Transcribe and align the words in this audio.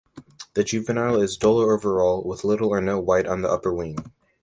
The 0.55 0.63
juvenile 0.63 1.21
is 1.21 1.37
duller 1.37 1.71
overall, 1.75 2.23
with 2.23 2.43
little 2.43 2.69
or 2.69 2.81
no 2.81 2.99
white 2.99 3.27
on 3.27 3.43
the 3.43 3.49
upperwing. 3.49 4.03